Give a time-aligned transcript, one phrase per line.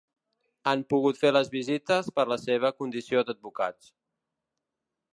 [0.71, 3.95] Han pogut fer les visites per la seva condició d’advocats.